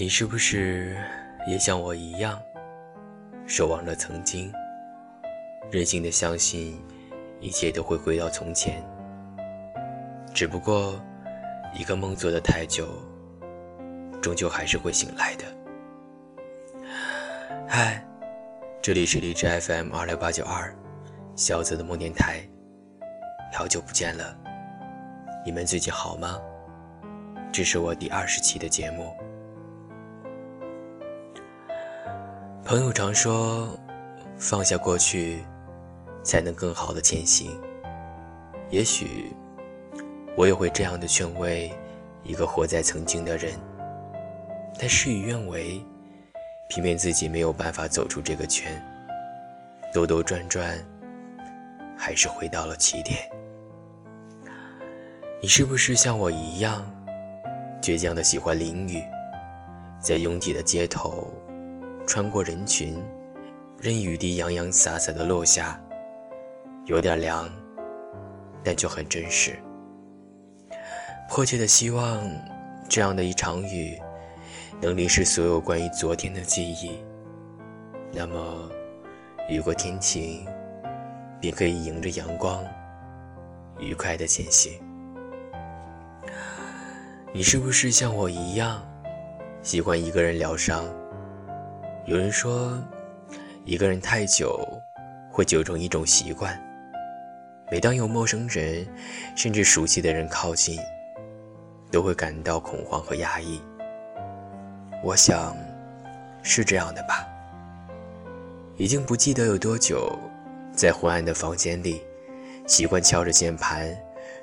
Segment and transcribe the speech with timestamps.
[0.00, 0.96] 你是不是
[1.46, 2.40] 也像我一样，
[3.46, 4.50] 守望着曾经，
[5.70, 6.82] 任性的相信
[7.38, 8.82] 一切都会回到从前？
[10.32, 10.98] 只不过，
[11.74, 12.88] 一个梦做得太久，
[14.22, 15.44] 终究还是会醒来的。
[17.68, 18.02] 嗨，
[18.80, 20.74] 这里是荔枝 FM 二六八九二，
[21.36, 22.40] 小泽的梦电台。
[23.52, 24.34] 好久不见了，
[25.44, 26.40] 你们最近好吗？
[27.52, 29.14] 这是我第二十期的节目。
[32.70, 33.68] 朋友常说，
[34.38, 35.44] 放下过去，
[36.22, 37.60] 才能更好的前行。
[38.70, 39.34] 也许，
[40.36, 41.68] 我也会这样的劝慰
[42.22, 43.54] 一个活在曾经的人。
[44.78, 45.84] 但事与愿违，
[46.68, 48.80] 偏偏自己没有办法走出这个圈，
[49.92, 50.78] 兜兜转转，
[51.98, 53.18] 还是回到了起点。
[55.42, 56.88] 你是不是像我一样，
[57.82, 59.02] 倔强的喜欢淋雨，
[59.98, 61.28] 在拥挤的街头？
[62.10, 63.00] 穿过人群，
[63.78, 65.80] 任雨滴洋洋洒洒的落下，
[66.86, 67.48] 有点凉，
[68.64, 69.56] 但却很真实。
[71.28, 72.20] 迫切的希望，
[72.88, 73.96] 这样的一场雨，
[74.80, 76.98] 能淋湿所有关于昨天的记忆。
[78.10, 78.68] 那么，
[79.48, 80.44] 雨过天晴，
[81.40, 82.60] 便可以迎着阳光，
[83.78, 84.72] 愉快的前行。
[87.32, 88.82] 你是不是像我一样，
[89.62, 90.84] 喜欢一个人疗伤？
[92.06, 92.76] 有人说，
[93.64, 94.66] 一个人太久
[95.30, 96.58] 会久成一种习惯。
[97.70, 98.86] 每当有陌生人，
[99.36, 100.80] 甚至熟悉的人靠近，
[101.90, 103.60] 都会感到恐慌和压抑。
[105.04, 105.54] 我想，
[106.42, 107.28] 是这样的吧。
[108.76, 110.18] 已经不记得有多久，
[110.72, 112.02] 在昏暗的房间里，
[112.66, 113.94] 习惯敲着键盘，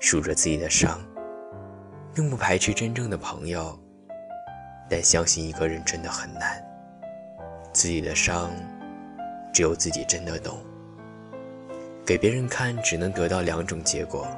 [0.00, 1.00] 数着自己的伤。
[2.12, 3.76] 并不排斥真正的朋友，
[4.88, 6.62] 但相信一个人真的很难。
[7.74, 8.52] 自己的伤，
[9.52, 10.58] 只有自己真的懂。
[12.06, 14.28] 给别人看，只能得到两种结果：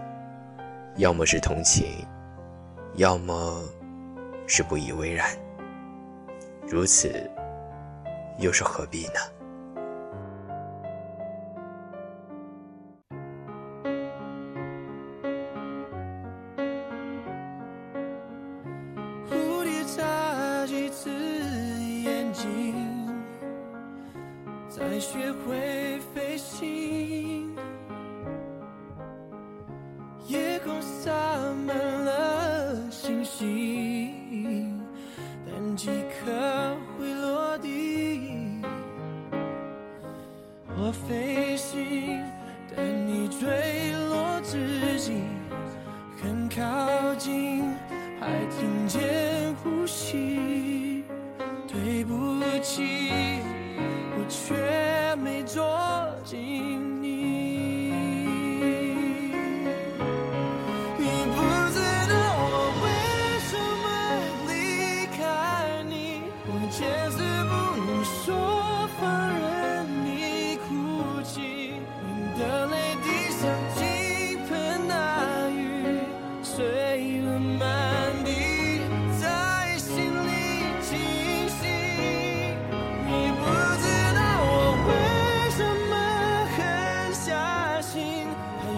[0.97, 1.87] 要么是同情，
[2.95, 3.63] 要么
[4.47, 5.29] 是不以为然。
[6.67, 7.31] 如此，
[8.39, 9.21] 又是何必呢？
[25.01, 27.55] 学会飞行，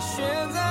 [0.01, 0.68] 学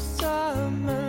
[0.00, 1.01] 夜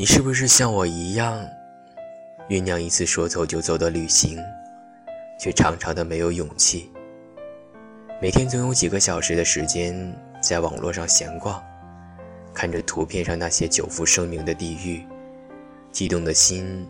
[0.00, 1.46] 你是不是像我一样，
[2.48, 4.42] 酝酿一次说走就走的旅行，
[5.38, 6.90] 却常常的没有勇气？
[8.18, 11.62] 每天总有几个小时的时间在网络上闲逛，
[12.54, 15.04] 看着图片上那些久负盛名的地域，
[15.92, 16.88] 激动的心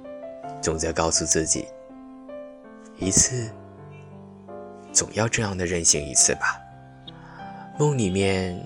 [0.63, 1.67] 总在告诉自己：
[2.97, 3.51] 一次，
[4.93, 6.61] 总要这样的任性一次吧。
[7.77, 8.57] 梦里面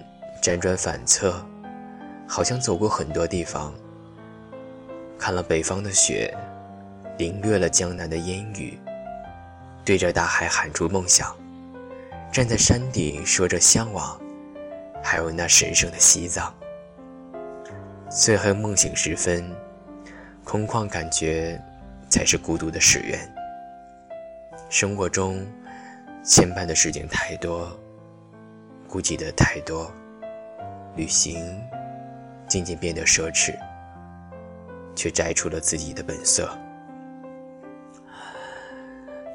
[0.43, 1.35] 辗转反侧，
[2.29, 3.73] 好像走过很多地方。
[5.19, 6.35] 看了北方的雪，
[7.19, 8.79] 领略了江南的烟雨，
[9.85, 11.35] 对着大海喊出梦想，
[12.33, 14.21] 站在山顶说着向往，
[15.03, 16.53] 还有那神圣的西藏。
[18.11, 19.45] 最后梦醒时分，
[20.45, 21.61] 空旷感觉
[22.09, 23.19] 才是孤独的始源。
[24.69, 25.45] 生活中
[26.25, 27.71] 牵绊的事情太多，
[28.89, 29.91] 顾忌的太多，
[30.97, 31.61] 旅行
[32.47, 33.55] 渐渐变得奢侈。
[34.95, 36.49] 却摘出了自己的本色。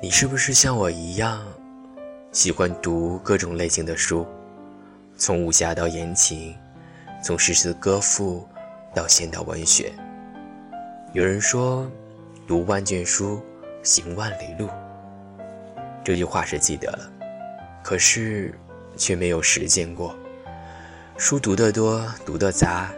[0.02, 1.46] 你是不是像我一样，
[2.32, 4.26] 喜欢读各种类型的书，
[5.18, 6.56] 从武侠到言情，
[7.22, 8.48] 从诗词歌赋
[8.96, 9.92] 到现代文学？
[11.12, 11.90] 有人说，
[12.48, 13.42] 读万卷书，
[13.84, 14.70] 行万里路。
[16.02, 17.12] 这句话是记得了，
[17.84, 18.58] 可是
[18.96, 20.16] 却没有实践过。
[21.18, 22.90] 书读得多，读得杂，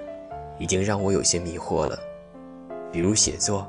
[0.59, 1.99] 已经让我有些迷惑了。
[2.91, 3.67] 比如写作，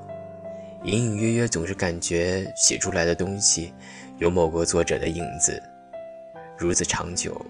[0.85, 3.73] 隐隐约约总是感觉写出来的东西
[4.19, 5.63] 有某个作者的影子，
[6.59, 7.41] 如此长久，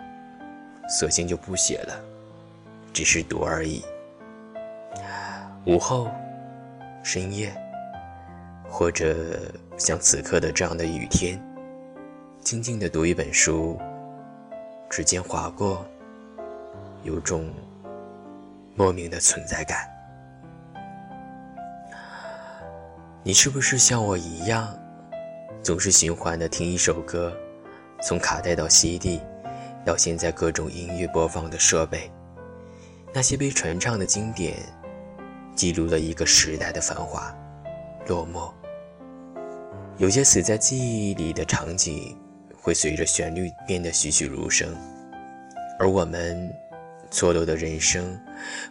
[0.88, 1.98] 索性就不写了，
[2.92, 3.82] 只是读而已。
[5.64, 6.10] 午后、
[7.02, 7.50] 深夜，
[8.68, 9.38] 或者
[9.78, 11.40] 像此刻的这样的雨天，
[12.40, 13.78] 静静的读一本书，
[14.90, 15.86] 指尖划过，
[17.02, 17.48] 有种
[18.74, 19.88] 莫名的存在感。
[23.24, 24.76] 你是不是像我一样，
[25.62, 27.32] 总是循环的听一首歌，
[28.02, 29.20] 从卡带到 CD，
[29.86, 32.10] 到现在各种音乐播放的设备，
[33.14, 34.56] 那些被传唱的经典，
[35.54, 37.32] 记录了一个时代的繁华、
[38.08, 38.52] 落寞。
[39.98, 42.18] 有些死在记忆里的场景，
[42.60, 44.74] 会随着旋律变得栩栩如生，
[45.78, 46.52] 而我们
[47.08, 48.20] 错落的人生，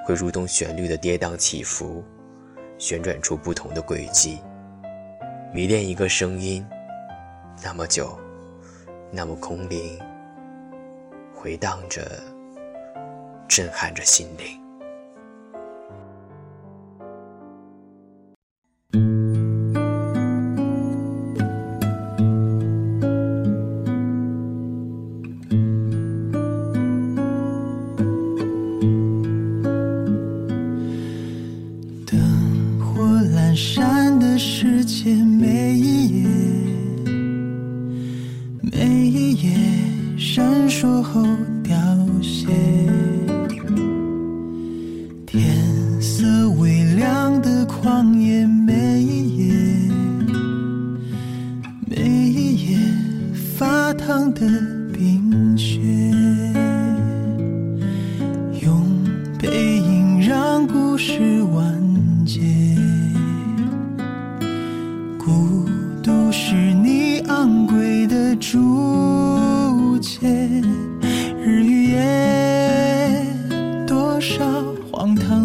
[0.06, 2.04] 会如同旋律的跌宕起伏。
[2.82, 4.40] 旋转出不同的轨迹，
[5.54, 6.66] 迷恋一个声音，
[7.64, 8.20] 那么久，
[9.12, 10.00] 那么空灵，
[11.36, 12.02] 回荡着，
[13.48, 14.61] 震撼着心灵。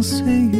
[0.06, 0.22] 岁
[0.52, 0.55] 月。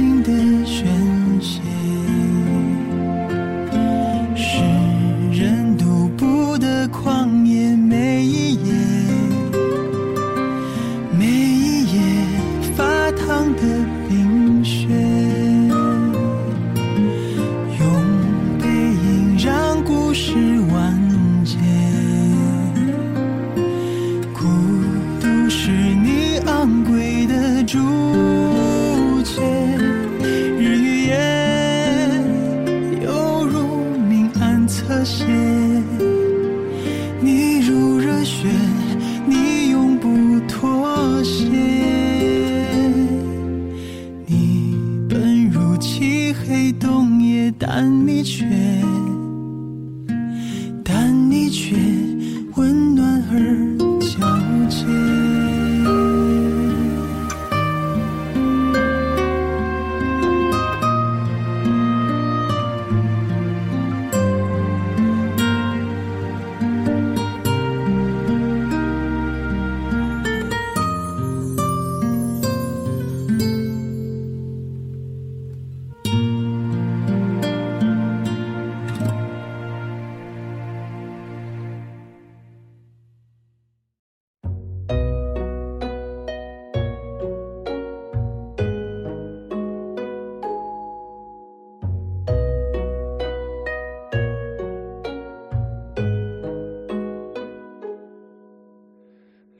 [0.00, 0.32] 心的
[0.64, 0.99] 旋律。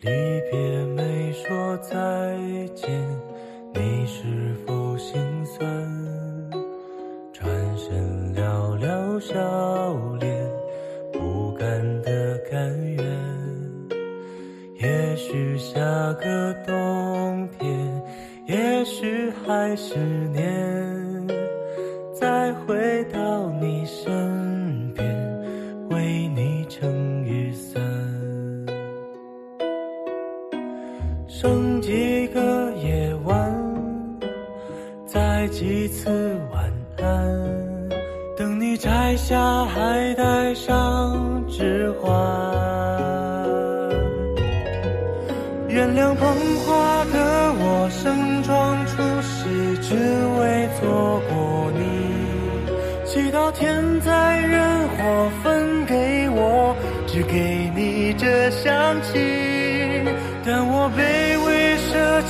[0.03, 0.09] 离
[0.51, 0.59] 别
[0.97, 1.95] 没说再
[2.75, 2.89] 见，
[3.75, 5.69] 你是否心酸？
[7.35, 9.37] 转身寥寥笑
[10.19, 10.51] 脸，
[11.13, 13.05] 不甘的甘愿。
[14.79, 15.79] 也许下
[16.15, 18.03] 个冬天，
[18.47, 19.99] 也许还是
[20.33, 20.70] 年，
[31.33, 33.55] 剩几个夜晚，
[35.07, 36.11] 再几次
[36.53, 36.69] 晚
[36.99, 37.89] 安，
[38.37, 42.11] 等你摘下，还戴上指环。
[45.69, 46.35] 原谅捧
[46.67, 49.49] 花的我，盛装出席，
[49.81, 49.95] 只
[50.41, 51.81] 为错过你。
[53.07, 56.75] 祈祷天灾人祸分给我，
[57.07, 59.15] 只给你这香气。
[60.43, 61.20] 但我卑微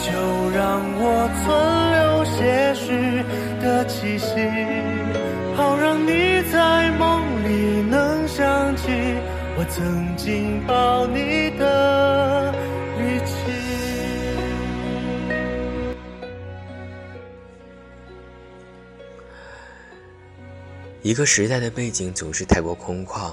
[0.03, 1.47] 就，让我存
[1.93, 3.23] 留些许
[3.61, 4.27] 的气息，
[5.55, 8.89] 好让你在梦里能想起
[9.59, 12.53] 我曾经抱你的
[12.99, 13.35] 力气。
[21.03, 23.33] 一个时代的背景总是太过空旷，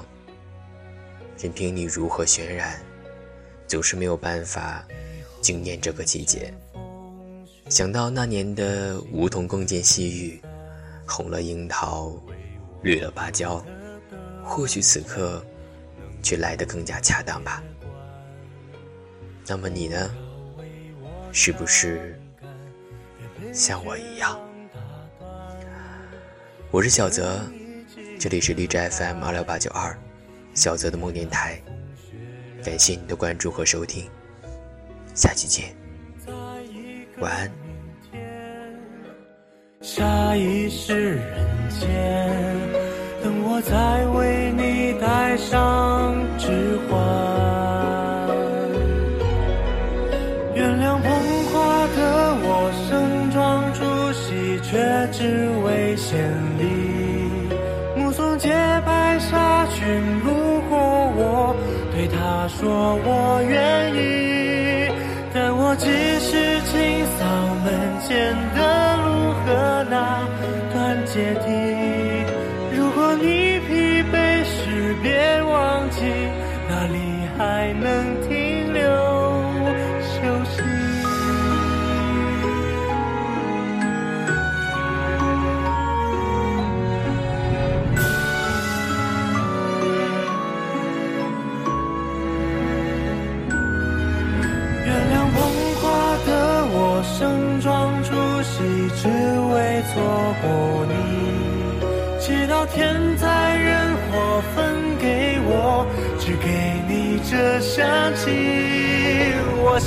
[1.38, 2.80] 任凭你如何渲染，
[3.68, 4.86] 总是没有办法
[5.48, 6.54] 惊艳这个季节。
[7.70, 10.42] 想到那年的梧桐更见细雨，
[11.08, 12.12] 红了樱桃，
[12.82, 13.66] 绿了芭蕉，
[14.44, 15.42] 或许此刻
[16.22, 17.64] 却来得更加恰当吧。
[19.46, 20.12] 那么你呢？
[21.32, 22.20] 是不是
[23.54, 24.38] 像我一样？
[26.72, 27.42] 我是小泽，
[28.20, 29.98] 这里是荔枝 FM 二六八九二，
[30.54, 31.58] 小泽的梦电台。
[32.62, 34.10] 感谢你的关注和收听，
[35.18, 35.66] 下期见，
[37.20, 37.52] 晚安。
[39.82, 41.90] 下一世人间，
[43.24, 46.96] 等我再为你戴上指环。
[50.54, 51.10] 原谅捧
[51.50, 53.82] 花的我，盛装出
[54.14, 54.78] 席，却
[55.12, 56.62] 只为献礼。
[57.96, 58.50] 目送洁
[58.86, 59.84] 白纱裙
[60.24, 61.56] 路过我，
[61.92, 64.27] 对他说我愿意。
[65.70, 65.86] 我只
[66.22, 66.32] 是
[66.72, 66.72] 清
[67.20, 67.28] 扫
[67.66, 67.68] 门
[68.00, 68.08] 前
[68.56, 68.60] 的
[69.04, 69.06] 路
[69.44, 69.46] 和
[69.92, 70.24] 那
[70.72, 71.46] 段阶梯。
[72.72, 73.70] 如果你疲
[74.10, 75.08] 惫时，别
[75.44, 75.52] 忘
[75.90, 76.00] 记
[76.70, 76.96] 哪里
[77.38, 77.86] 还能
[78.30, 78.32] 停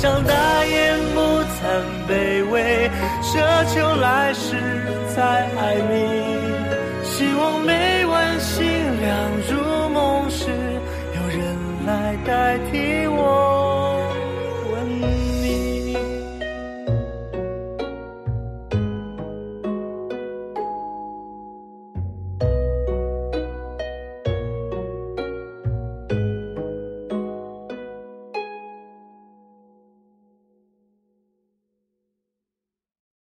[0.00, 1.60] 想大言不惭
[2.08, 3.36] 卑微，奢
[3.74, 4.56] 求来世
[5.14, 7.04] 再爱你。
[7.04, 8.66] 希望每晚星
[8.98, 10.46] 亮如梦时，
[11.14, 11.54] 有人
[11.86, 12.99] 来代替。